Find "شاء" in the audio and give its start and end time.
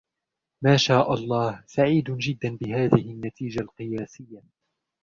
0.77-1.13